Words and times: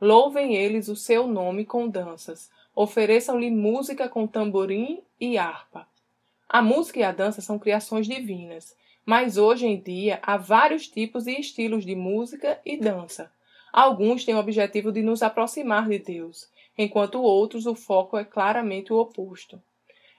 Louvem 0.00 0.54
eles 0.54 0.88
o 0.88 0.94
seu 0.94 1.26
nome 1.26 1.64
com 1.64 1.88
danças, 1.88 2.48
ofereçam-lhe 2.72 3.50
música 3.50 4.08
com 4.08 4.28
tamborim 4.28 5.02
e 5.20 5.36
harpa. 5.36 5.88
A 6.48 6.62
música 6.62 7.00
e 7.00 7.02
a 7.02 7.10
dança 7.10 7.40
são 7.40 7.58
criações 7.58 8.06
divinas, 8.06 8.76
mas 9.04 9.36
hoje 9.36 9.66
em 9.66 9.80
dia 9.80 10.20
há 10.22 10.36
vários 10.36 10.86
tipos 10.86 11.26
e 11.26 11.32
estilos 11.32 11.84
de 11.84 11.96
música 11.96 12.60
e 12.64 12.76
dança. 12.76 13.32
Alguns 13.72 14.24
têm 14.24 14.36
o 14.36 14.38
objetivo 14.38 14.92
de 14.92 15.02
nos 15.02 15.20
aproximar 15.20 15.88
de 15.88 15.98
Deus, 15.98 16.48
enquanto 16.76 17.20
outros 17.20 17.66
o 17.66 17.74
foco 17.74 18.16
é 18.16 18.24
claramente 18.24 18.92
o 18.92 18.98
oposto. 18.98 19.60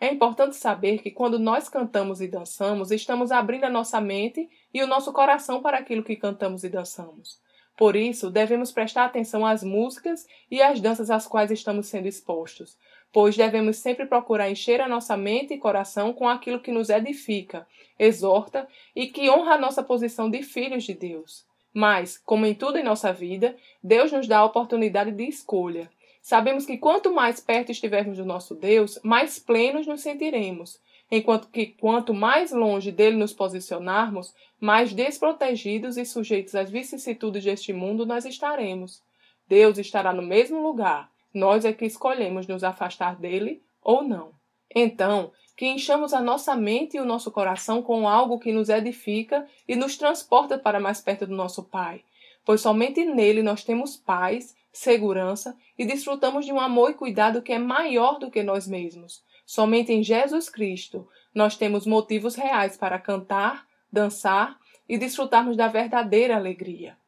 É 0.00 0.10
importante 0.10 0.56
saber 0.56 1.02
que 1.02 1.10
quando 1.10 1.38
nós 1.38 1.68
cantamos 1.68 2.22
e 2.22 2.28
dançamos, 2.28 2.90
estamos 2.90 3.30
abrindo 3.30 3.64
a 3.64 3.70
nossa 3.70 4.00
mente 4.00 4.48
e 4.72 4.82
o 4.82 4.86
nosso 4.86 5.12
coração 5.12 5.60
para 5.60 5.76
aquilo 5.76 6.02
que 6.02 6.16
cantamos 6.16 6.64
e 6.64 6.70
dançamos. 6.70 7.44
Por 7.76 7.94
isso, 7.94 8.30
devemos 8.30 8.72
prestar 8.72 9.04
atenção 9.04 9.44
às 9.44 9.62
músicas 9.62 10.26
e 10.50 10.62
às 10.62 10.80
danças 10.80 11.10
às 11.10 11.26
quais 11.26 11.50
estamos 11.50 11.86
sendo 11.86 12.08
expostos, 12.08 12.76
pois 13.12 13.36
devemos 13.36 13.76
sempre 13.76 14.06
procurar 14.06 14.50
encher 14.50 14.80
a 14.80 14.88
nossa 14.88 15.16
mente 15.16 15.52
e 15.52 15.58
coração 15.58 16.12
com 16.12 16.26
aquilo 16.26 16.60
que 16.60 16.72
nos 16.72 16.88
edifica, 16.88 17.66
exorta 17.98 18.66
e 18.94 19.06
que 19.08 19.28
honra 19.28 19.54
a 19.54 19.58
nossa 19.58 19.82
posição 19.82 20.30
de 20.30 20.42
filhos 20.42 20.84
de 20.84 20.94
Deus. 20.94 21.44
Mas, 21.72 22.16
como 22.16 22.46
em 22.46 22.54
tudo 22.54 22.78
em 22.78 22.82
nossa 22.82 23.12
vida, 23.12 23.54
Deus 23.82 24.10
nos 24.10 24.26
dá 24.26 24.38
a 24.38 24.44
oportunidade 24.46 25.12
de 25.12 25.24
escolha. 25.24 25.90
Sabemos 26.22 26.64
que 26.64 26.78
quanto 26.78 27.12
mais 27.12 27.40
perto 27.40 27.70
estivermos 27.70 28.16
do 28.16 28.24
nosso 28.24 28.54
Deus, 28.54 28.98
mais 29.04 29.38
plenos 29.38 29.86
nos 29.86 30.00
sentiremos 30.00 30.80
enquanto 31.10 31.48
que 31.48 31.66
quanto 31.66 32.12
mais 32.12 32.52
longe 32.52 32.90
dele 32.90 33.16
nos 33.16 33.32
posicionarmos, 33.32 34.34
mais 34.60 34.92
desprotegidos 34.92 35.96
e 35.96 36.04
sujeitos 36.04 36.54
às 36.54 36.70
vicissitudes 36.70 37.44
deste 37.44 37.72
mundo 37.72 38.04
nós 38.04 38.24
estaremos. 38.24 39.02
Deus 39.48 39.78
estará 39.78 40.12
no 40.12 40.22
mesmo 40.22 40.60
lugar, 40.60 41.10
nós 41.32 41.64
é 41.64 41.72
que 41.72 41.84
escolhemos 41.84 42.46
nos 42.46 42.64
afastar 42.64 43.16
dele 43.16 43.62
ou 43.82 44.02
não. 44.02 44.32
Então, 44.74 45.30
que 45.56 45.66
enchamos 45.66 46.12
a 46.12 46.20
nossa 46.20 46.54
mente 46.54 46.96
e 46.96 47.00
o 47.00 47.04
nosso 47.04 47.30
coração 47.30 47.82
com 47.82 48.08
algo 48.08 48.38
que 48.38 48.52
nos 48.52 48.68
edifica 48.68 49.46
e 49.66 49.74
nos 49.74 49.96
transporta 49.96 50.58
para 50.58 50.80
mais 50.80 51.00
perto 51.00 51.26
do 51.26 51.34
nosso 51.34 51.62
Pai, 51.62 52.02
pois 52.44 52.60
somente 52.60 53.04
nele 53.04 53.42
nós 53.42 53.64
temos 53.64 53.96
paz, 53.96 54.54
segurança 54.72 55.56
e 55.78 55.86
desfrutamos 55.86 56.44
de 56.44 56.52
um 56.52 56.60
amor 56.60 56.90
e 56.90 56.94
cuidado 56.94 57.40
que 57.40 57.52
é 57.52 57.58
maior 57.58 58.18
do 58.18 58.30
que 58.30 58.42
nós 58.42 58.66
mesmos. 58.66 59.24
Somente 59.46 59.92
em 59.92 60.02
Jesus 60.02 60.50
Cristo 60.50 61.08
nós 61.32 61.56
temos 61.56 61.86
motivos 61.86 62.34
reais 62.34 62.76
para 62.76 62.98
cantar, 62.98 63.64
dançar 63.90 64.58
e 64.88 64.98
desfrutarmos 64.98 65.56
da 65.56 65.68
verdadeira 65.68 66.34
alegria. 66.34 66.98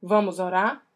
Vamos 0.00 0.38
orar? 0.38 0.86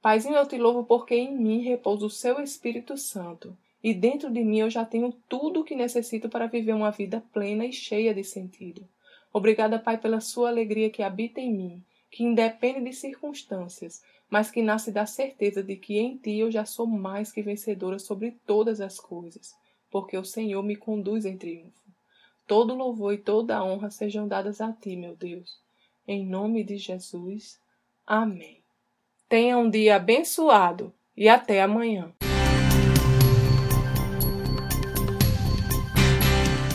Paizinho, 0.00 0.36
eu 0.36 0.48
te 0.48 0.56
louvo 0.56 0.84
porque 0.84 1.14
em 1.14 1.36
mim 1.36 1.60
repousa 1.60 2.06
o 2.06 2.10
seu 2.10 2.40
Espírito 2.40 2.96
Santo 2.96 3.54
e 3.82 3.92
dentro 3.92 4.30
de 4.30 4.42
mim 4.42 4.60
eu 4.60 4.70
já 4.70 4.82
tenho 4.82 5.12
tudo 5.28 5.60
o 5.60 5.64
que 5.64 5.74
necessito 5.74 6.26
para 6.30 6.46
viver 6.46 6.72
uma 6.72 6.90
vida 6.90 7.22
plena 7.30 7.66
e 7.66 7.72
cheia 7.72 8.14
de 8.14 8.24
sentido. 8.24 8.88
Obrigada, 9.30 9.78
Pai, 9.78 9.98
pela 9.98 10.20
sua 10.20 10.48
alegria 10.48 10.88
que 10.88 11.02
habita 11.02 11.38
em 11.38 11.52
mim, 11.52 11.84
que 12.10 12.24
independe 12.24 12.80
de 12.80 12.94
circunstâncias, 12.94 14.02
mas 14.30 14.50
que 14.50 14.62
nasce 14.62 14.90
da 14.90 15.04
certeza 15.04 15.62
de 15.62 15.76
que 15.76 15.98
em 15.98 16.16
ti 16.16 16.38
eu 16.38 16.50
já 16.50 16.64
sou 16.64 16.86
mais 16.86 17.30
que 17.30 17.42
vencedora 17.42 17.98
sobre 17.98 18.38
todas 18.46 18.80
as 18.80 18.98
coisas 18.98 19.54
porque 19.94 20.18
o 20.18 20.24
Senhor 20.24 20.60
me 20.60 20.74
conduz 20.74 21.24
em 21.24 21.36
triunfo. 21.36 21.80
Todo 22.48 22.74
louvor 22.74 23.14
e 23.14 23.18
toda 23.18 23.62
honra 23.62 23.92
sejam 23.92 24.26
dadas 24.26 24.60
a 24.60 24.72
ti, 24.72 24.96
meu 24.96 25.14
Deus. 25.14 25.60
Em 26.04 26.26
nome 26.26 26.64
de 26.64 26.78
Jesus. 26.78 27.60
Amém. 28.04 28.58
Tenha 29.28 29.56
um 29.56 29.70
dia 29.70 29.94
abençoado 29.94 30.92
e 31.16 31.28
até 31.28 31.62
amanhã. 31.62 32.12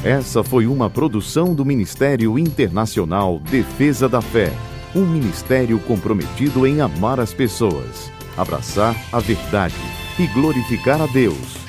Essa 0.06 0.42
foi 0.42 0.66
uma 0.66 0.90
produção 0.90 1.54
do 1.54 1.66
Ministério 1.66 2.40
Internacional 2.40 3.38
Defesa 3.40 4.08
da 4.08 4.22
Fé, 4.22 4.48
um 4.96 5.06
ministério 5.06 5.78
comprometido 5.82 6.66
em 6.66 6.80
amar 6.80 7.20
as 7.20 7.34
pessoas, 7.34 8.10
abraçar 8.38 8.96
a 9.12 9.20
verdade 9.20 9.76
e 10.18 10.26
glorificar 10.28 11.02
a 11.02 11.06
Deus. 11.08 11.69